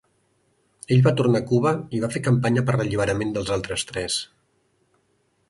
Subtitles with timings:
[0.95, 4.19] Ell va tornar a Cuba i va fer campanya per l'alliberament dels altres tres.